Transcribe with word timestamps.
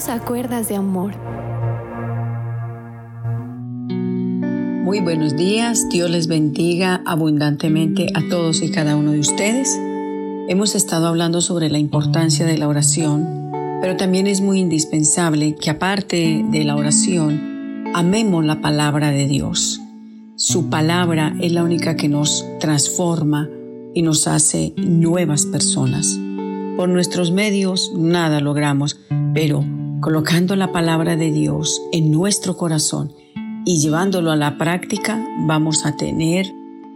Dios 0.00 0.08
a 0.08 0.18
cuerdas 0.18 0.66
de 0.68 0.76
amor. 0.76 1.12
Muy 4.82 5.00
buenos 5.00 5.36
días, 5.36 5.90
Dios 5.90 6.08
les 6.08 6.26
bendiga 6.26 7.02
abundantemente 7.04 8.06
a 8.14 8.26
todos 8.30 8.62
y 8.62 8.70
cada 8.70 8.96
uno 8.96 9.12
de 9.12 9.18
ustedes. 9.18 9.78
Hemos 10.48 10.74
estado 10.74 11.06
hablando 11.06 11.42
sobre 11.42 11.68
la 11.68 11.78
importancia 11.78 12.46
de 12.46 12.56
la 12.56 12.66
oración, 12.66 13.50
pero 13.82 13.98
también 13.98 14.26
es 14.26 14.40
muy 14.40 14.60
indispensable 14.60 15.54
que 15.54 15.68
aparte 15.68 16.46
de 16.50 16.64
la 16.64 16.76
oración, 16.76 17.84
amemos 17.94 18.42
la 18.42 18.62
palabra 18.62 19.10
de 19.10 19.26
Dios. 19.26 19.82
Su 20.34 20.70
palabra 20.70 21.36
es 21.42 21.52
la 21.52 21.62
única 21.62 21.96
que 21.96 22.08
nos 22.08 22.46
transforma 22.58 23.50
y 23.94 24.00
nos 24.00 24.26
hace 24.28 24.72
nuevas 24.78 25.44
personas. 25.44 26.18
Por 26.78 26.88
nuestros 26.88 27.32
medios 27.32 27.92
nada 27.94 28.40
logramos, 28.40 28.98
pero 29.34 29.62
colocando 30.00 30.56
la 30.56 30.72
palabra 30.72 31.16
de 31.16 31.30
Dios 31.30 31.82
en 31.92 32.10
nuestro 32.10 32.56
corazón 32.56 33.12
y 33.66 33.78
llevándolo 33.78 34.30
a 34.30 34.36
la 34.36 34.56
práctica, 34.56 35.22
vamos 35.46 35.84
a 35.84 35.96
tener 35.96 36.46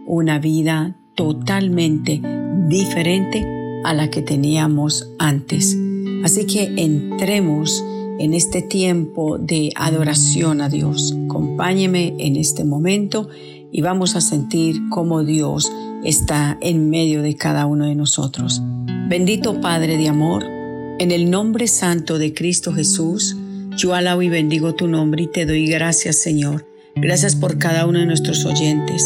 una 0.07 0.39
vida 0.39 0.95
totalmente 1.13 2.21
diferente 2.67 3.45
a 3.83 3.93
la 3.93 4.09
que 4.09 4.21
teníamos 4.21 5.11
antes. 5.19 5.77
Así 6.23 6.47
que 6.47 6.73
entremos 6.77 7.83
en 8.17 8.33
este 8.33 8.61
tiempo 8.61 9.37
de 9.37 9.71
adoración 9.75 10.61
a 10.61 10.69
Dios. 10.69 11.15
Acompáñeme 11.25 12.15
en 12.17 12.35
este 12.35 12.63
momento 12.63 13.29
y 13.71 13.81
vamos 13.81 14.15
a 14.15 14.21
sentir 14.21 14.81
cómo 14.89 15.23
Dios 15.23 15.71
está 16.03 16.57
en 16.61 16.89
medio 16.89 17.21
de 17.21 17.35
cada 17.35 17.65
uno 17.67 17.85
de 17.85 17.95
nosotros. 17.95 18.61
Bendito 19.07 19.61
Padre 19.61 19.97
de 19.97 20.09
amor, 20.09 20.54
en 20.99 21.11
el 21.11 21.29
nombre 21.29 21.67
santo 21.67 22.17
de 22.19 22.33
Cristo 22.33 22.73
Jesús, 22.73 23.35
yo 23.77 23.93
alabo 23.93 24.21
y 24.21 24.29
bendigo 24.29 24.75
tu 24.75 24.87
nombre 24.87 25.23
y 25.23 25.27
te 25.27 25.45
doy 25.45 25.67
gracias, 25.67 26.17
Señor. 26.21 26.65
Gracias 26.95 27.35
por 27.35 27.57
cada 27.57 27.85
uno 27.85 27.99
de 27.99 28.05
nuestros 28.05 28.45
oyentes. 28.45 29.03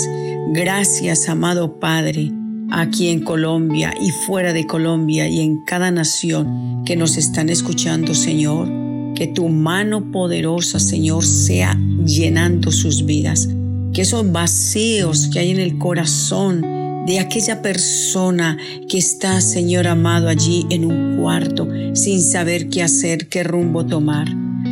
Gracias, 0.54 1.28
amado 1.30 1.80
Padre, 1.80 2.32
aquí 2.70 3.10
en 3.10 3.22
Colombia 3.22 3.94
y 4.00 4.12
fuera 4.12 4.54
de 4.54 4.68
Colombia 4.68 5.28
y 5.28 5.40
en 5.40 5.64
cada 5.66 5.90
nación 5.90 6.84
que 6.86 6.96
nos 6.96 7.18
están 7.18 7.50
escuchando, 7.50 8.14
Señor. 8.14 8.68
Que 9.16 9.28
tu 9.28 9.50
mano 9.50 10.12
poderosa, 10.12 10.80
Señor, 10.80 11.26
sea 11.26 11.78
llenando 12.06 12.72
sus 12.72 13.06
vidas. 13.06 13.50
Que 13.94 14.04
esos 14.04 14.32
vacíos 14.32 15.30
que 15.34 15.40
hay 15.40 15.50
en 15.50 15.60
el 15.60 15.78
corazón, 15.80 16.64
de 17.10 17.20
aquella 17.20 17.64
persona 17.64 18.56
que 18.88 19.00
está, 19.00 19.42
Señor 19.42 19.88
amado, 19.88 20.30
allí 20.30 20.68
en 20.70 20.86
un 20.86 21.18
cuarto 21.18 21.68
sin 21.94 22.22
saber 22.22 22.70
qué 22.70 22.84
hacer, 22.84 23.28
qué 23.30 23.44
rumbo 23.44 23.84
tomar. 23.84 24.28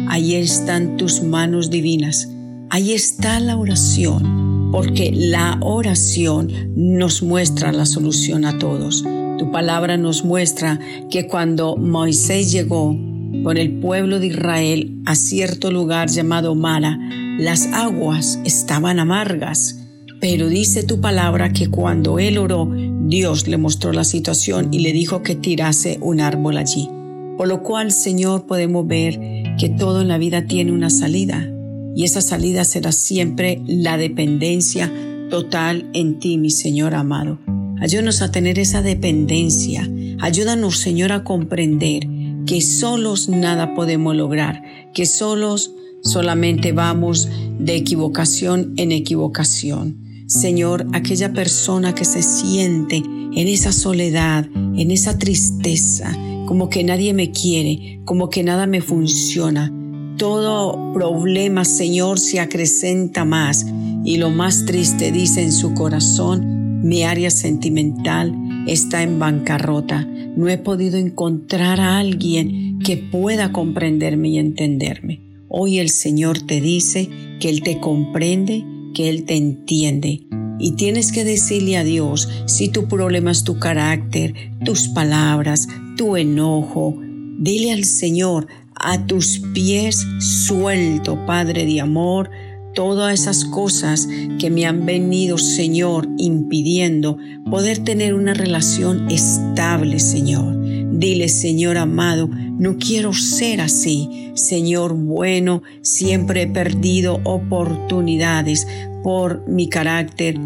Ahí 0.07 0.35
están 0.35 0.97
tus 0.97 1.23
manos 1.23 1.71
divinas. 1.71 2.29
Ahí 2.69 2.93
está 2.93 3.39
la 3.39 3.57
oración, 3.57 4.69
porque 4.71 5.11
la 5.11 5.57
oración 5.61 6.51
nos 6.75 7.23
muestra 7.23 7.71
la 7.71 7.87
solución 7.87 8.45
a 8.45 8.59
todos. 8.59 9.03
Tu 9.39 9.51
palabra 9.51 9.97
nos 9.97 10.23
muestra 10.23 10.79
que 11.09 11.27
cuando 11.27 11.75
Moisés 11.75 12.51
llegó 12.51 12.95
con 13.43 13.57
el 13.57 13.79
pueblo 13.79 14.19
de 14.19 14.27
Israel 14.27 15.01
a 15.07 15.15
cierto 15.15 15.71
lugar 15.71 16.07
llamado 16.09 16.53
Mara, 16.53 16.99
las 17.39 17.65
aguas 17.73 18.39
estaban 18.45 18.99
amargas 18.99 19.76
pero 20.19 20.47
dice 20.47 20.83
tu 20.83 20.99
palabra 20.99 21.53
que 21.53 21.69
cuando 21.69 22.19
él 22.19 22.37
oró, 22.37 22.69
Dios 23.07 23.47
le 23.47 23.57
mostró 23.57 23.93
la 23.93 24.03
situación 24.03 24.73
y 24.73 24.79
le 24.79 24.91
dijo 24.91 25.21
que 25.23 25.35
tirase 25.35 25.97
un 26.01 26.19
árbol 26.19 26.57
allí. 26.57 26.89
Por 27.37 27.47
lo 27.47 27.61
cual, 27.61 27.91
Señor, 27.91 28.47
podemos 28.47 28.87
ver 28.87 29.19
que 29.59 29.69
todo 29.69 30.01
en 30.01 30.07
la 30.07 30.17
vida 30.17 30.45
tiene 30.45 30.71
una 30.71 30.89
salida. 30.89 31.47
Y 31.95 32.03
esa 32.03 32.21
salida 32.21 32.63
será 32.63 32.91
siempre 32.91 33.61
la 33.65 33.97
dependencia 33.97 34.91
total 35.29 35.89
en 35.93 36.19
ti, 36.19 36.37
mi 36.37 36.49
Señor 36.49 36.95
amado. 36.95 37.39
Ayúdanos 37.79 38.21
a 38.23 38.31
tener 38.31 38.57
esa 38.57 38.81
dependencia. 38.81 39.87
Ayúdanos, 40.19 40.77
Señor, 40.77 41.11
a 41.11 41.23
comprender 41.23 42.07
que 42.47 42.61
solos 42.61 43.29
nada 43.29 43.75
podemos 43.75 44.15
lograr, 44.15 44.63
que 44.93 45.05
solos 45.05 45.71
solamente 46.01 46.71
vamos 46.71 47.29
de 47.59 47.75
equivocación 47.75 48.73
en 48.77 48.91
equivocación. 48.91 50.06
Señor, 50.27 50.85
aquella 50.91 51.31
persona 51.31 51.95
que 51.95 52.03
se 52.03 52.21
siente 52.21 52.97
en 52.97 53.47
esa 53.47 53.71
soledad, 53.71 54.45
en 54.53 54.91
esa 54.91 55.17
tristeza, 55.17 56.13
como 56.45 56.67
que 56.67 56.83
nadie 56.83 57.13
me 57.13 57.31
quiere, 57.31 58.01
como 58.03 58.29
que 58.29 58.43
nada 58.43 58.67
me 58.67 58.81
funciona. 58.81 59.71
Todo 60.17 60.91
problema, 60.93 61.63
Señor, 61.63 62.19
se 62.19 62.41
acrecenta 62.41 63.23
más 63.23 63.65
y 64.03 64.17
lo 64.17 64.29
más 64.29 64.65
triste 64.65 65.13
dice 65.13 65.43
en 65.43 65.53
su 65.53 65.73
corazón, 65.73 66.81
mi 66.83 67.03
área 67.03 67.31
sentimental 67.31 68.35
está 68.67 69.03
en 69.03 69.19
bancarrota. 69.19 70.05
No 70.35 70.49
he 70.49 70.57
podido 70.57 70.97
encontrar 70.97 71.79
a 71.79 71.99
alguien 71.99 72.79
que 72.79 72.97
pueda 72.97 73.53
comprenderme 73.53 74.27
y 74.27 74.39
entenderme. 74.39 75.21
Hoy 75.47 75.79
el 75.79 75.89
Señor 75.89 76.41
te 76.41 76.59
dice 76.59 77.09
que 77.39 77.47
Él 77.47 77.63
te 77.63 77.79
comprende 77.79 78.65
que 78.97 79.09
Él 79.09 79.25
te 79.25 79.35
entiende. 79.35 80.23
Y 80.59 80.71
tienes 80.71 81.11
que 81.11 81.23
decirle 81.23 81.77
a 81.77 81.83
Dios 81.83 82.27
si 82.47 82.67
tu 82.69 82.87
problema 82.87 83.29
es 83.29 83.43
tu 83.43 83.59
carácter, 83.59 84.33
tus 84.65 84.87
palabras, 84.87 85.67
tu 85.97 86.17
enojo. 86.17 86.99
Dile 87.37 87.73
al 87.73 87.83
Señor, 87.83 88.47
a 88.73 89.05
tus 89.05 89.39
pies 89.53 90.03
suelto, 90.19 91.23
Padre 91.27 91.67
de 91.67 91.79
amor, 91.79 92.31
todas 92.73 93.19
esas 93.19 93.45
cosas 93.45 94.09
que 94.39 94.49
me 94.49 94.65
han 94.65 94.87
venido, 94.87 95.37
Señor, 95.37 96.07
impidiendo 96.17 97.19
poder 97.51 97.77
tener 97.83 98.15
una 98.15 98.33
relación 98.33 99.11
estable, 99.11 99.99
Señor. 99.99 100.56
Dile, 100.97 101.29
Señor 101.29 101.77
amado, 101.77 102.27
no 102.27 102.77
quiero 102.79 103.13
ser 103.13 103.61
así. 103.61 104.31
Señor 104.33 104.95
bueno, 104.95 105.61
siempre 105.83 106.41
he 106.41 106.47
perdido 106.47 107.19
oportunidades 107.23 108.67
por 109.03 109.47
mi 109.47 109.69
carácter, 109.69 110.39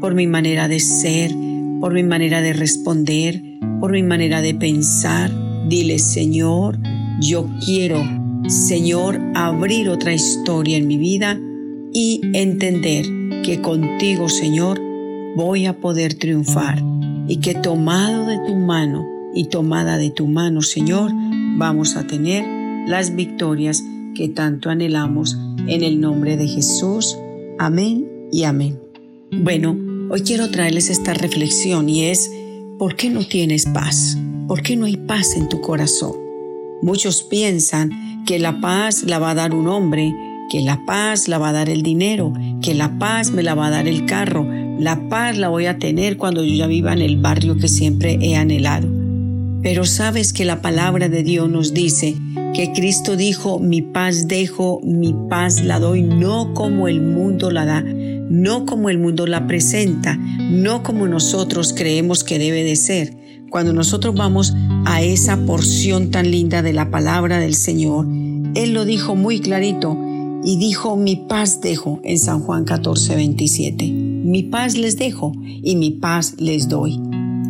por 0.00 0.14
mi 0.14 0.26
manera 0.26 0.68
de 0.68 0.80
ser, 0.80 1.32
por 1.82 1.92
mi 1.92 2.02
manera 2.02 2.40
de 2.40 2.54
responder, 2.54 3.42
por 3.78 3.92
mi 3.92 4.02
manera 4.02 4.40
de 4.40 4.54
pensar. 4.54 5.30
Dile, 5.68 5.98
Señor, 5.98 6.78
yo 7.20 7.46
quiero, 7.62 8.02
Señor, 8.48 9.20
abrir 9.34 9.90
otra 9.90 10.14
historia 10.14 10.78
en 10.78 10.86
mi 10.86 10.96
vida 10.96 11.38
y 11.92 12.22
entender 12.32 13.04
que 13.42 13.60
contigo, 13.60 14.30
Señor, 14.30 14.80
voy 15.36 15.66
a 15.66 15.76
poder 15.76 16.14
triunfar 16.14 16.82
y 17.28 17.36
que 17.36 17.52
tomado 17.52 18.24
de 18.24 18.38
tu 18.46 18.56
mano 18.56 19.19
y 19.34 19.44
tomada 19.44 19.98
de 19.98 20.10
tu 20.10 20.26
mano, 20.26 20.62
Señor, 20.62 21.10
vamos 21.56 21.96
a 21.96 22.06
tener 22.06 22.44
las 22.88 23.14
victorias 23.14 23.82
que 24.14 24.28
tanto 24.28 24.70
anhelamos 24.70 25.36
en 25.66 25.82
el 25.82 26.00
nombre 26.00 26.36
de 26.36 26.48
Jesús. 26.48 27.16
Amén 27.58 28.06
y 28.32 28.44
amén. 28.44 28.80
Bueno, 29.32 29.76
hoy 30.10 30.22
quiero 30.22 30.50
traerles 30.50 30.90
esta 30.90 31.14
reflexión 31.14 31.88
y 31.88 32.06
es, 32.06 32.30
¿por 32.78 32.96
qué 32.96 33.10
no 33.10 33.24
tienes 33.24 33.66
paz? 33.66 34.18
¿Por 34.48 34.62
qué 34.62 34.76
no 34.76 34.86
hay 34.86 34.96
paz 34.96 35.36
en 35.36 35.48
tu 35.48 35.60
corazón? 35.60 36.12
Muchos 36.82 37.22
piensan 37.22 38.24
que 38.26 38.38
la 38.38 38.60
paz 38.60 39.04
la 39.04 39.18
va 39.18 39.30
a 39.30 39.34
dar 39.34 39.54
un 39.54 39.68
hombre, 39.68 40.12
que 40.50 40.60
la 40.60 40.84
paz 40.84 41.28
la 41.28 41.38
va 41.38 41.50
a 41.50 41.52
dar 41.52 41.68
el 41.68 41.82
dinero, 41.82 42.32
que 42.60 42.74
la 42.74 42.98
paz 42.98 43.30
me 43.30 43.42
la 43.42 43.54
va 43.54 43.66
a 43.66 43.70
dar 43.70 43.86
el 43.86 44.06
carro, 44.06 44.46
la 44.78 45.08
paz 45.08 45.38
la 45.38 45.48
voy 45.48 45.66
a 45.66 45.78
tener 45.78 46.16
cuando 46.16 46.42
yo 46.42 46.54
ya 46.54 46.66
viva 46.66 46.92
en 46.92 47.02
el 47.02 47.18
barrio 47.18 47.56
que 47.56 47.68
siempre 47.68 48.18
he 48.20 48.34
anhelado. 48.34 48.99
Pero 49.62 49.84
sabes 49.84 50.32
que 50.32 50.44
la 50.44 50.62
palabra 50.62 51.08
de 51.08 51.22
Dios 51.22 51.50
nos 51.50 51.74
dice 51.74 52.16
que 52.54 52.72
Cristo 52.72 53.16
dijo, 53.16 53.58
mi 53.58 53.82
paz 53.82 54.26
dejo, 54.26 54.80
mi 54.82 55.14
paz 55.28 55.62
la 55.62 55.78
doy, 55.78 56.02
no 56.02 56.54
como 56.54 56.88
el 56.88 57.02
mundo 57.02 57.50
la 57.50 57.66
da, 57.66 57.82
no 57.82 58.64
como 58.64 58.88
el 58.88 58.98
mundo 58.98 59.26
la 59.26 59.46
presenta, 59.46 60.16
no 60.16 60.82
como 60.82 61.06
nosotros 61.06 61.74
creemos 61.76 62.24
que 62.24 62.38
debe 62.38 62.64
de 62.64 62.76
ser. 62.76 63.16
Cuando 63.50 63.72
nosotros 63.72 64.14
vamos 64.14 64.54
a 64.86 65.02
esa 65.02 65.44
porción 65.44 66.10
tan 66.10 66.30
linda 66.30 66.62
de 66.62 66.72
la 66.72 66.90
palabra 66.90 67.38
del 67.38 67.54
Señor, 67.54 68.06
Él 68.54 68.72
lo 68.72 68.84
dijo 68.84 69.14
muy 69.14 69.40
clarito 69.40 69.98
y 70.42 70.56
dijo, 70.56 70.96
mi 70.96 71.16
paz 71.16 71.60
dejo 71.60 72.00
en 72.02 72.18
San 72.18 72.40
Juan 72.40 72.64
14, 72.64 73.14
27. 73.14 73.86
Mi 73.90 74.42
paz 74.42 74.76
les 74.76 74.96
dejo 74.96 75.32
y 75.42 75.76
mi 75.76 75.90
paz 75.90 76.36
les 76.38 76.68
doy. 76.68 76.98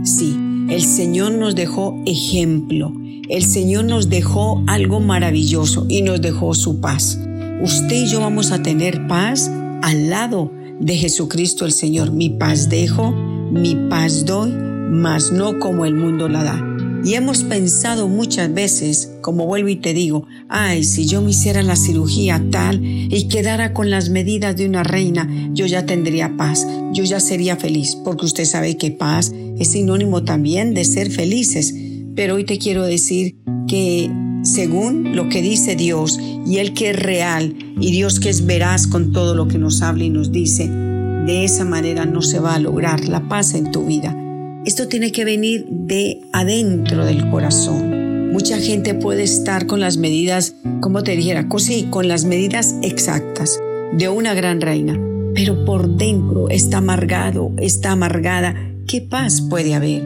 Sí, 0.02 0.36
el 0.70 0.84
Señor 0.84 1.32
nos 1.32 1.56
dejó 1.56 2.00
ejemplo. 2.06 2.92
El 3.28 3.44
Señor 3.44 3.84
nos 3.84 4.08
dejó 4.08 4.62
algo 4.68 5.00
maravilloso 5.00 5.84
y 5.88 6.02
nos 6.02 6.20
dejó 6.20 6.54
su 6.54 6.80
paz. 6.80 7.18
Usted 7.60 8.04
y 8.04 8.06
yo 8.06 8.20
vamos 8.20 8.52
a 8.52 8.62
tener 8.62 9.08
paz 9.08 9.50
al 9.82 10.10
lado 10.10 10.52
de 10.78 10.96
Jesucristo 10.96 11.66
el 11.66 11.72
Señor. 11.72 12.12
Mi 12.12 12.30
paz 12.30 12.68
dejo, 12.68 13.10
mi 13.10 13.74
paz 13.88 14.24
doy, 14.24 14.52
mas 14.52 15.32
no 15.32 15.58
como 15.58 15.84
el 15.84 15.94
mundo 15.96 16.28
la 16.28 16.44
da. 16.44 16.66
Y 17.02 17.14
hemos 17.14 17.44
pensado 17.44 18.08
muchas 18.08 18.52
veces, 18.52 19.10
como 19.22 19.46
vuelvo 19.46 19.70
y 19.70 19.76
te 19.76 19.94
digo, 19.94 20.26
ay, 20.48 20.84
si 20.84 21.06
yo 21.06 21.22
me 21.22 21.30
hiciera 21.30 21.62
la 21.62 21.76
cirugía 21.76 22.44
tal 22.50 22.84
y 22.84 23.26
quedara 23.28 23.72
con 23.72 23.88
las 23.90 24.10
medidas 24.10 24.54
de 24.56 24.66
una 24.66 24.82
reina, 24.82 25.28
yo 25.52 25.64
ya 25.64 25.86
tendría 25.86 26.36
paz, 26.36 26.66
yo 26.92 27.02
ya 27.04 27.18
sería 27.18 27.56
feliz, 27.56 27.96
porque 28.04 28.26
usted 28.26 28.44
sabe 28.44 28.76
que 28.76 28.90
paz 28.90 29.32
es 29.60 29.72
sinónimo 29.72 30.24
también 30.24 30.74
de 30.74 30.84
ser 30.84 31.10
felices. 31.10 31.74
Pero 32.16 32.34
hoy 32.34 32.44
te 32.44 32.58
quiero 32.58 32.84
decir 32.84 33.36
que 33.68 34.10
según 34.42 35.14
lo 35.14 35.28
que 35.28 35.42
dice 35.42 35.76
Dios 35.76 36.18
y 36.46 36.58
el 36.58 36.72
que 36.72 36.90
es 36.90 36.98
real 36.98 37.54
y 37.78 37.92
Dios 37.92 38.18
que 38.18 38.30
es 38.30 38.46
veraz 38.46 38.86
con 38.86 39.12
todo 39.12 39.34
lo 39.34 39.46
que 39.46 39.58
nos 39.58 39.82
habla 39.82 40.04
y 40.04 40.10
nos 40.10 40.32
dice, 40.32 40.68
de 40.68 41.44
esa 41.44 41.64
manera 41.64 42.06
no 42.06 42.22
se 42.22 42.40
va 42.40 42.54
a 42.54 42.58
lograr 42.58 43.06
la 43.06 43.28
paz 43.28 43.54
en 43.54 43.70
tu 43.70 43.84
vida. 43.84 44.16
Esto 44.64 44.88
tiene 44.88 45.12
que 45.12 45.24
venir 45.24 45.66
de 45.68 46.20
adentro 46.32 47.04
del 47.04 47.30
corazón. 47.30 48.32
Mucha 48.32 48.58
gente 48.58 48.94
puede 48.94 49.24
estar 49.24 49.66
con 49.66 49.80
las 49.80 49.96
medidas, 49.96 50.54
como 50.80 51.02
te 51.02 51.16
dijera, 51.16 51.46
sí, 51.58 51.86
con 51.90 52.08
las 52.08 52.24
medidas 52.24 52.74
exactas 52.82 53.58
de 53.92 54.08
una 54.08 54.34
gran 54.34 54.60
reina, 54.60 54.98
pero 55.34 55.64
por 55.64 55.96
dentro 55.96 56.48
está 56.48 56.78
amargado, 56.78 57.52
está 57.58 57.92
amargada. 57.92 58.54
¿Qué 58.90 59.00
paz 59.00 59.40
puede 59.40 59.74
haber? 59.74 60.02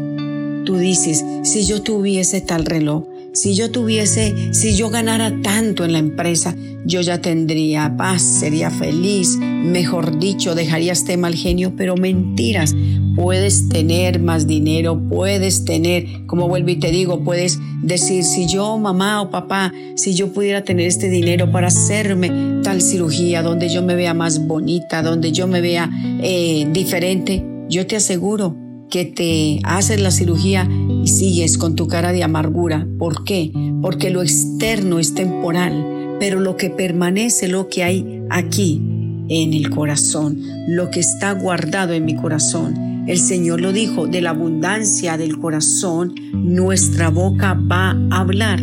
Tú 0.66 0.76
dices, 0.76 1.25
si 1.42 1.64
yo 1.64 1.81
tuviese 1.81 2.42
tal 2.42 2.66
reloj, 2.66 3.04
si 3.32 3.54
yo 3.54 3.70
tuviese, 3.70 4.52
si 4.52 4.76
yo 4.76 4.90
ganara 4.90 5.40
tanto 5.40 5.86
en 5.86 5.92
la 5.94 6.00
empresa, 6.00 6.54
yo 6.84 7.00
ya 7.00 7.22
tendría 7.22 7.96
paz, 7.96 8.20
sería 8.20 8.70
feliz, 8.70 9.38
mejor 9.38 10.19
dicho, 10.19 10.54
dejaría 10.54 10.92
este 10.92 11.16
mal 11.16 11.34
genio, 11.34 11.72
pero 11.75 11.96
mentiras. 11.96 12.75
Puedes 13.16 13.70
tener 13.70 14.20
más 14.20 14.46
dinero, 14.46 15.00
puedes 15.08 15.64
tener, 15.64 16.26
como 16.26 16.46
vuelvo 16.46 16.69
y 16.69 16.76
te 16.76 16.90
digo, 16.90 17.25
puedes 17.25 17.58
decir, 17.82 18.22
si 18.22 18.46
yo, 18.46 18.76
mamá 18.76 19.22
o 19.22 19.31
papá, 19.31 19.72
si 19.96 20.12
yo 20.12 20.31
pudiera 20.31 20.62
tener 20.62 20.88
este 20.88 21.08
dinero 21.08 21.50
para 21.50 21.69
hacerme 21.69 22.60
tal 22.62 22.82
cirugía, 22.82 23.40
donde 23.40 23.70
yo 23.70 23.82
me 23.82 23.94
vea 23.94 24.12
más 24.12 24.46
bonita, 24.46 25.02
donde 25.02 25.32
yo 25.32 25.46
me 25.46 25.62
vea 25.62 25.88
eh, 26.22 26.69
diferente, 26.70 27.42
yo 27.70 27.86
te 27.86 27.96
aseguro 27.96 28.62
que 28.94 29.05
te 29.05 29.58
haces 29.64 30.00
la 30.00 30.12
cirugía 30.12 30.70
y 31.02 31.08
sigues 31.08 31.58
con 31.58 31.75
tu 31.75 31.88
cara 31.88 32.12
de 32.12 32.23
amargura. 32.23 32.87
¿Por 32.96 33.25
qué? 33.25 33.50
Porque 33.82 34.11
lo 34.11 34.23
externo 34.23 35.00
es 35.00 35.14
temporal, 35.14 36.17
pero 36.20 36.38
lo 36.38 36.56
que 36.56 36.70
permanece, 36.70 37.49
lo 37.49 37.69
que 37.69 37.82
hay 37.82 38.23
aquí 38.31 38.81
en 39.29 39.52
el 39.52 39.69
corazón, 39.70 40.38
lo 40.69 40.93
que 40.93 41.00
está 41.00 41.32
guardado 41.32 41.93
en 41.93 42.05
mi 42.05 42.14
corazón. 42.14 43.05
El 43.08 43.19
Señor 43.19 43.61
lo 43.61 43.73
dijo, 43.73 44.06
de 44.06 44.20
la 44.20 44.31
abundancia 44.31 45.17
del 45.17 45.41
corazón, 45.41 46.14
nuestra 46.32 47.11
boca 47.11 47.55
va 47.55 47.99
a 48.12 48.20
hablar. 48.20 48.61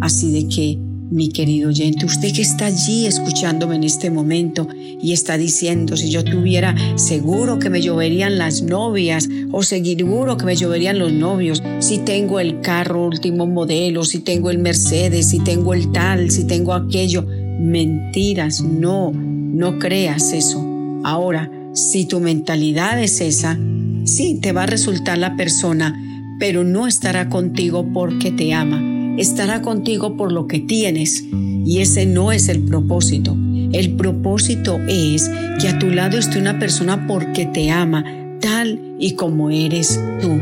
Así 0.00 0.32
de 0.32 0.48
que 0.48 0.87
mi 1.10 1.30
querido 1.30 1.70
oyente, 1.70 2.04
usted 2.04 2.32
que 2.32 2.42
está 2.42 2.66
allí 2.66 3.06
escuchándome 3.06 3.76
en 3.76 3.84
este 3.84 4.10
momento 4.10 4.68
y 4.74 5.12
está 5.12 5.38
diciendo, 5.38 5.96
si 5.96 6.10
yo 6.10 6.22
tuviera 6.22 6.74
seguro 6.96 7.58
que 7.58 7.70
me 7.70 7.80
lloverían 7.80 8.38
las 8.38 8.62
novias 8.62 9.28
o 9.50 9.62
seguro 9.62 10.36
que 10.36 10.44
me 10.44 10.56
lloverían 10.56 10.98
los 10.98 11.12
novios, 11.12 11.62
si 11.80 11.98
tengo 11.98 12.40
el 12.40 12.60
carro 12.60 13.06
último 13.06 13.46
modelo, 13.46 14.04
si 14.04 14.20
tengo 14.20 14.50
el 14.50 14.58
Mercedes, 14.58 15.30
si 15.30 15.40
tengo 15.40 15.72
el 15.72 15.92
tal, 15.92 16.30
si 16.30 16.44
tengo 16.44 16.74
aquello, 16.74 17.24
mentiras, 17.58 18.62
no, 18.62 19.12
no 19.12 19.78
creas 19.78 20.32
eso. 20.32 20.64
Ahora, 21.04 21.50
si 21.72 22.06
tu 22.06 22.20
mentalidad 22.20 23.02
es 23.02 23.20
esa, 23.20 23.58
sí, 24.04 24.38
te 24.42 24.52
va 24.52 24.64
a 24.64 24.66
resultar 24.66 25.16
la 25.16 25.36
persona, 25.36 25.94
pero 26.38 26.64
no 26.64 26.86
estará 26.86 27.28
contigo 27.28 27.86
porque 27.92 28.30
te 28.30 28.52
ama 28.52 28.97
estará 29.18 29.62
contigo 29.62 30.16
por 30.16 30.32
lo 30.32 30.46
que 30.46 30.60
tienes 30.60 31.24
y 31.32 31.80
ese 31.80 32.06
no 32.06 32.32
es 32.32 32.48
el 32.48 32.62
propósito. 32.62 33.36
El 33.72 33.96
propósito 33.96 34.78
es 34.88 35.30
que 35.60 35.68
a 35.68 35.78
tu 35.78 35.90
lado 35.90 36.16
esté 36.16 36.38
una 36.38 36.58
persona 36.58 37.06
porque 37.06 37.44
te 37.44 37.70
ama 37.70 38.04
tal 38.40 38.96
y 38.98 39.12
como 39.12 39.50
eres 39.50 40.00
tú. 40.20 40.38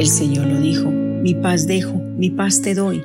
El 0.00 0.06
Señor 0.06 0.46
lo 0.46 0.60
dijo, 0.60 0.90
mi 0.90 1.34
paz 1.34 1.66
dejo, 1.66 2.00
mi 2.16 2.30
paz 2.30 2.62
te 2.62 2.74
doy. 2.74 3.02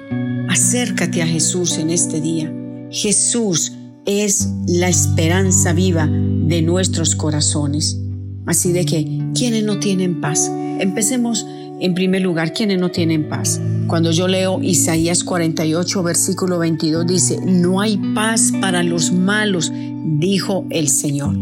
Acércate 0.48 1.22
a 1.22 1.28
Jesús 1.28 1.78
en 1.78 1.90
este 1.90 2.22
día. 2.22 2.54
Jesús 2.90 3.74
es 4.06 4.50
la 4.68 4.90
esperanza 4.90 5.74
viva 5.74 6.08
de 6.08 6.62
nuestros 6.62 7.16
corazones. 7.16 8.00
Así 8.46 8.72
de 8.72 8.86
que, 8.86 9.22
¿quiénes 9.36 9.64
no 9.64 9.80
tienen 9.80 10.22
paz? 10.22 10.50
Empecemos 10.80 11.46
en 11.80 11.94
primer 11.94 12.22
lugar, 12.22 12.54
quienes 12.54 12.80
no 12.80 12.90
tienen 12.92 13.30
paz. 13.30 13.62
Cuando 13.88 14.12
yo 14.12 14.28
leo 14.28 14.62
Isaías 14.62 15.24
48, 15.24 16.04
versículo 16.04 16.60
22, 16.60 17.08
dice, 17.08 17.40
no 17.46 17.82
hay 17.82 17.98
paz 18.14 18.52
para 18.62 18.84
los 18.84 19.12
malos, 19.12 19.72
dijo 19.74 20.66
el 20.70 20.90
Señor. 20.90 21.36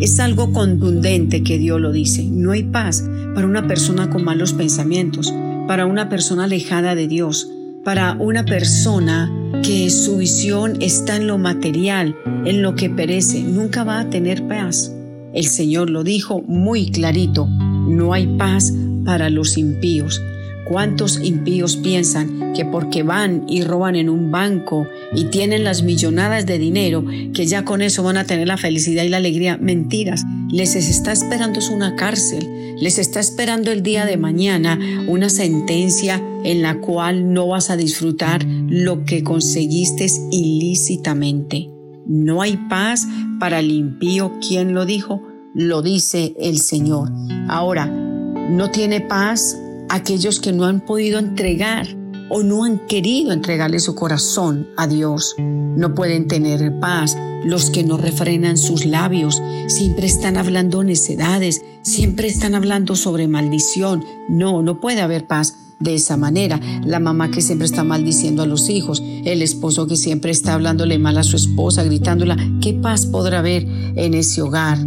Es 0.00 0.18
algo 0.18 0.52
contundente 0.52 1.42
que 1.42 1.58
Dios 1.58 1.80
lo 1.80 1.92
dice. 1.92 2.24
No 2.24 2.52
hay 2.52 2.64
paz 2.64 3.04
para 3.34 3.46
una 3.46 3.66
persona 3.68 4.10
con 4.10 4.24
malos 4.24 4.52
pensamientos, 4.52 5.32
para 5.68 5.86
una 5.86 6.08
persona 6.08 6.44
alejada 6.44 6.94
de 6.94 7.06
Dios, 7.06 7.48
para 7.84 8.16
una 8.18 8.44
persona 8.44 9.30
que 9.62 9.90
su 9.90 10.16
visión 10.16 10.80
está 10.80 11.16
en 11.16 11.26
lo 11.26 11.38
material, 11.38 12.16
en 12.44 12.62
lo 12.62 12.74
que 12.74 12.90
perece. 12.90 13.42
Nunca 13.42 13.84
va 13.84 14.00
a 14.00 14.10
tener 14.10 14.46
paz. 14.48 14.92
El 15.34 15.46
Señor 15.46 15.88
lo 15.88 16.02
dijo 16.02 16.42
muy 16.42 16.90
clarito. 16.90 17.46
No 17.46 18.12
hay 18.12 18.26
paz 18.38 18.72
para 19.04 19.30
los 19.30 19.56
impíos. 19.58 20.20
¿Cuántos 20.64 21.20
impíos 21.22 21.76
piensan 21.76 22.52
que 22.54 22.64
porque 22.64 23.02
van 23.02 23.44
y 23.48 23.62
roban 23.62 23.96
en 23.96 24.08
un 24.08 24.30
banco 24.30 24.86
y 25.12 25.24
tienen 25.24 25.64
las 25.64 25.82
millonadas 25.82 26.46
de 26.46 26.58
dinero, 26.58 27.04
que 27.34 27.46
ya 27.46 27.64
con 27.64 27.82
eso 27.82 28.02
van 28.02 28.16
a 28.16 28.24
tener 28.24 28.46
la 28.46 28.56
felicidad 28.56 29.02
y 29.02 29.08
la 29.08 29.16
alegría? 29.16 29.58
Mentiras. 29.58 30.24
Les 30.50 30.76
está 30.76 31.12
esperando 31.12 31.60
una 31.72 31.96
cárcel. 31.96 32.48
Les 32.80 32.98
está 32.98 33.20
esperando 33.20 33.70
el 33.70 33.82
día 33.82 34.06
de 34.06 34.16
mañana 34.16 34.78
una 35.08 35.28
sentencia 35.28 36.22
en 36.44 36.62
la 36.62 36.80
cual 36.80 37.32
no 37.32 37.48
vas 37.48 37.70
a 37.70 37.76
disfrutar 37.76 38.44
lo 38.44 39.04
que 39.04 39.22
conseguiste 39.22 40.06
ilícitamente. 40.30 41.68
No 42.06 42.40
hay 42.40 42.56
paz 42.68 43.06
para 43.38 43.60
el 43.60 43.70
impío. 43.70 44.32
¿Quién 44.46 44.74
lo 44.74 44.86
dijo? 44.86 45.22
Lo 45.54 45.82
dice 45.82 46.34
el 46.40 46.58
Señor. 46.58 47.10
Ahora, 47.48 48.01
no 48.50 48.70
tiene 48.70 49.00
paz 49.00 49.58
aquellos 49.88 50.40
que 50.40 50.52
no 50.52 50.64
han 50.64 50.80
podido 50.80 51.18
entregar 51.18 51.86
o 52.28 52.42
no 52.42 52.64
han 52.64 52.78
querido 52.86 53.32
entregarle 53.32 53.78
su 53.78 53.94
corazón 53.94 54.68
a 54.76 54.86
Dios. 54.86 55.34
No 55.38 55.94
pueden 55.94 56.28
tener 56.28 56.78
paz 56.80 57.16
los 57.44 57.70
que 57.70 57.84
no 57.84 57.96
refrenan 57.96 58.56
sus 58.56 58.86
labios. 58.86 59.40
Siempre 59.66 60.06
están 60.06 60.36
hablando 60.36 60.82
necedades, 60.82 61.62
siempre 61.82 62.28
están 62.28 62.54
hablando 62.54 62.96
sobre 62.96 63.28
maldición. 63.28 64.04
No, 64.28 64.62
no 64.62 64.80
puede 64.80 65.02
haber 65.02 65.26
paz 65.26 65.56
de 65.78 65.94
esa 65.94 66.16
manera. 66.16 66.58
La 66.84 67.00
mamá 67.00 67.30
que 67.30 67.42
siempre 67.42 67.66
está 67.66 67.84
maldiciendo 67.84 68.42
a 68.42 68.46
los 68.46 68.70
hijos, 68.70 69.02
el 69.24 69.42
esposo 69.42 69.86
que 69.86 69.96
siempre 69.96 70.30
está 70.30 70.54
hablándole 70.54 70.98
mal 70.98 71.18
a 71.18 71.24
su 71.24 71.36
esposa, 71.36 71.84
gritándola, 71.84 72.36
¿qué 72.62 72.72
paz 72.72 73.06
podrá 73.06 73.40
haber 73.40 73.66
en 73.96 74.14
ese 74.14 74.40
hogar? 74.40 74.78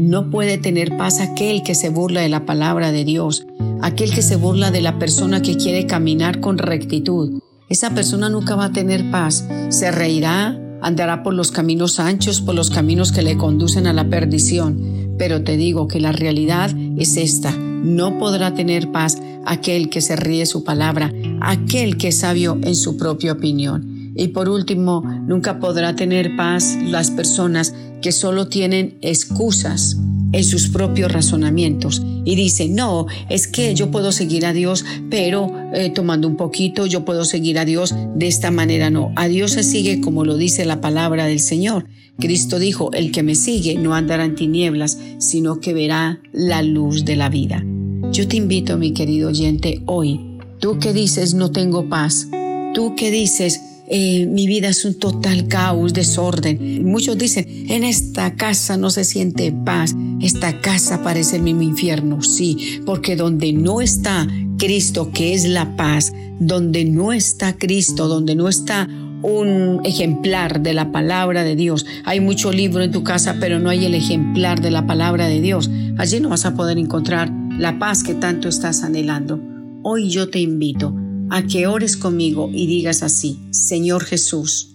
No 0.00 0.30
puede 0.30 0.56
tener 0.56 0.96
paz 0.96 1.20
aquel 1.20 1.62
que 1.62 1.74
se 1.74 1.90
burla 1.90 2.22
de 2.22 2.30
la 2.30 2.46
palabra 2.46 2.90
de 2.90 3.04
Dios, 3.04 3.46
aquel 3.82 4.14
que 4.14 4.22
se 4.22 4.36
burla 4.36 4.70
de 4.70 4.80
la 4.80 4.98
persona 4.98 5.42
que 5.42 5.58
quiere 5.58 5.86
caminar 5.86 6.40
con 6.40 6.56
rectitud. 6.56 7.42
Esa 7.68 7.90
persona 7.90 8.30
nunca 8.30 8.56
va 8.56 8.64
a 8.64 8.72
tener 8.72 9.10
paz. 9.10 9.46
Se 9.68 9.90
reirá, 9.90 10.58
andará 10.80 11.22
por 11.22 11.34
los 11.34 11.50
caminos 11.50 12.00
anchos, 12.00 12.40
por 12.40 12.54
los 12.54 12.70
caminos 12.70 13.12
que 13.12 13.20
le 13.20 13.36
conducen 13.36 13.86
a 13.86 13.92
la 13.92 14.08
perdición. 14.08 15.14
Pero 15.18 15.44
te 15.44 15.58
digo 15.58 15.86
que 15.86 16.00
la 16.00 16.12
realidad 16.12 16.74
es 16.96 17.18
esta. 17.18 17.54
No 17.54 18.18
podrá 18.18 18.54
tener 18.54 18.90
paz 18.90 19.20
aquel 19.44 19.90
que 19.90 20.00
se 20.00 20.16
ríe 20.16 20.46
su 20.46 20.64
palabra, 20.64 21.12
aquel 21.42 21.98
que 21.98 22.08
es 22.08 22.20
sabio 22.20 22.58
en 22.62 22.74
su 22.74 22.96
propia 22.96 23.32
opinión. 23.32 23.89
Y 24.14 24.28
por 24.28 24.48
último, 24.48 25.02
nunca 25.26 25.58
podrá 25.58 25.94
tener 25.94 26.36
paz 26.36 26.76
las 26.82 27.10
personas 27.10 27.74
que 28.02 28.12
solo 28.12 28.48
tienen 28.48 28.98
excusas 29.02 29.96
en 30.32 30.44
sus 30.44 30.68
propios 30.68 31.12
razonamientos 31.12 32.02
y 32.24 32.36
dicen, 32.36 32.74
no, 32.74 33.06
es 33.28 33.48
que 33.48 33.74
yo 33.74 33.90
puedo 33.90 34.12
seguir 34.12 34.46
a 34.46 34.52
Dios, 34.52 34.84
pero 35.10 35.52
eh, 35.72 35.90
tomando 35.90 36.28
un 36.28 36.36
poquito, 36.36 36.86
yo 36.86 37.04
puedo 37.04 37.24
seguir 37.24 37.58
a 37.58 37.64
Dios 37.64 37.94
de 38.14 38.26
esta 38.26 38.50
manera. 38.50 38.90
No, 38.90 39.12
a 39.16 39.28
Dios 39.28 39.52
se 39.52 39.62
sigue 39.62 40.00
como 40.00 40.24
lo 40.24 40.36
dice 40.36 40.64
la 40.64 40.80
palabra 40.80 41.26
del 41.26 41.40
Señor. 41.40 41.86
Cristo 42.18 42.58
dijo, 42.58 42.92
el 42.92 43.12
que 43.12 43.22
me 43.22 43.34
sigue 43.34 43.76
no 43.76 43.94
andará 43.94 44.24
en 44.24 44.34
tinieblas, 44.34 44.98
sino 45.18 45.60
que 45.60 45.72
verá 45.72 46.20
la 46.32 46.62
luz 46.62 47.04
de 47.04 47.16
la 47.16 47.28
vida. 47.28 47.64
Yo 48.12 48.28
te 48.28 48.36
invito, 48.36 48.76
mi 48.76 48.92
querido 48.92 49.28
oyente, 49.28 49.82
hoy, 49.86 50.20
tú 50.58 50.78
que 50.78 50.92
dices 50.92 51.34
no 51.34 51.50
tengo 51.50 51.88
paz, 51.88 52.28
tú 52.74 52.94
que 52.94 53.10
dices 53.10 53.60
eh, 53.92 54.26
mi 54.26 54.46
vida 54.46 54.68
es 54.68 54.84
un 54.84 54.94
total 54.94 55.48
caos, 55.48 55.92
desorden. 55.92 56.86
Muchos 56.86 57.18
dicen, 57.18 57.46
en 57.68 57.82
esta 57.82 58.36
casa 58.36 58.76
no 58.76 58.88
se 58.88 59.02
siente 59.02 59.50
paz, 59.50 59.96
esta 60.20 60.60
casa 60.60 61.02
parece 61.02 61.36
el 61.36 61.42
mismo 61.42 61.62
infierno, 61.62 62.22
sí, 62.22 62.80
porque 62.86 63.16
donde 63.16 63.52
no 63.52 63.80
está 63.80 64.28
Cristo, 64.58 65.10
que 65.12 65.34
es 65.34 65.44
la 65.44 65.74
paz, 65.74 66.12
donde 66.38 66.84
no 66.84 67.12
está 67.12 67.58
Cristo, 67.58 68.06
donde 68.06 68.36
no 68.36 68.48
está 68.48 68.88
un 69.22 69.80
ejemplar 69.84 70.62
de 70.62 70.72
la 70.72 70.92
palabra 70.92 71.42
de 71.42 71.56
Dios. 71.56 71.84
Hay 72.04 72.20
mucho 72.20 72.52
libro 72.52 72.84
en 72.84 72.92
tu 72.92 73.02
casa, 73.02 73.38
pero 73.40 73.58
no 73.58 73.70
hay 73.70 73.86
el 73.86 73.94
ejemplar 73.96 74.60
de 74.60 74.70
la 74.70 74.86
palabra 74.86 75.26
de 75.26 75.40
Dios. 75.40 75.68
Allí 75.98 76.20
no 76.20 76.28
vas 76.28 76.46
a 76.46 76.54
poder 76.54 76.78
encontrar 76.78 77.28
la 77.58 77.80
paz 77.80 78.04
que 78.04 78.14
tanto 78.14 78.48
estás 78.48 78.84
anhelando. 78.84 79.40
Hoy 79.82 80.10
yo 80.10 80.30
te 80.30 80.38
invito 80.38 80.94
a 81.30 81.42
que 81.46 81.66
ores 81.66 81.96
conmigo 81.96 82.50
y 82.52 82.66
digas 82.66 83.02
así, 83.02 83.38
Señor 83.50 84.04
Jesús, 84.04 84.74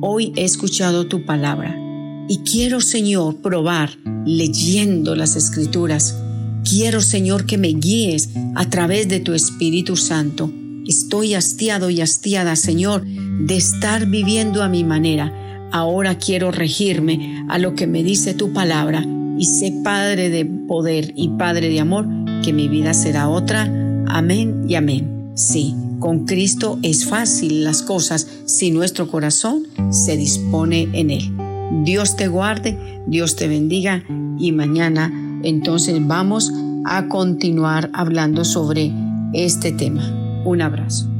hoy 0.00 0.32
he 0.36 0.44
escuchado 0.44 1.06
tu 1.06 1.24
palabra 1.24 1.76
y 2.28 2.38
quiero, 2.38 2.80
Señor, 2.80 3.36
probar 3.42 3.98
leyendo 4.24 5.14
las 5.14 5.36
escrituras. 5.36 6.16
Quiero, 6.68 7.00
Señor, 7.02 7.44
que 7.44 7.58
me 7.58 7.68
guíes 7.68 8.30
a 8.54 8.68
través 8.70 9.08
de 9.08 9.20
tu 9.20 9.34
Espíritu 9.34 9.96
Santo. 9.96 10.50
Estoy 10.86 11.34
hastiado 11.34 11.90
y 11.90 12.00
hastiada, 12.00 12.56
Señor, 12.56 13.04
de 13.04 13.56
estar 13.56 14.06
viviendo 14.06 14.62
a 14.62 14.68
mi 14.68 14.84
manera. 14.84 15.68
Ahora 15.72 16.18
quiero 16.18 16.50
regirme 16.50 17.44
a 17.48 17.58
lo 17.58 17.74
que 17.74 17.86
me 17.86 18.02
dice 18.02 18.32
tu 18.32 18.52
palabra 18.52 19.04
y 19.38 19.46
sé 19.46 19.74
Padre 19.82 20.30
de 20.30 20.44
poder 20.46 21.12
y 21.16 21.28
Padre 21.30 21.68
de 21.68 21.80
amor, 21.80 22.06
que 22.42 22.52
mi 22.52 22.68
vida 22.68 22.94
será 22.94 23.28
otra. 23.28 23.62
Amén 24.06 24.64
y 24.68 24.76
amén. 24.76 25.32
Sí, 25.34 25.74
con 25.98 26.26
Cristo 26.26 26.78
es 26.82 27.06
fácil 27.06 27.64
las 27.64 27.82
cosas 27.82 28.26
si 28.46 28.70
nuestro 28.70 29.08
corazón 29.08 29.66
se 29.90 30.16
dispone 30.16 30.88
en 30.92 31.10
Él. 31.10 31.32
Dios 31.84 32.16
te 32.16 32.28
guarde, 32.28 32.78
Dios 33.06 33.36
te 33.36 33.48
bendiga 33.48 34.04
y 34.38 34.52
mañana 34.52 35.12
entonces 35.42 35.96
vamos 36.06 36.52
a 36.84 37.08
continuar 37.08 37.90
hablando 37.92 38.44
sobre 38.44 38.92
este 39.32 39.72
tema. 39.72 40.42
Un 40.44 40.62
abrazo. 40.62 41.13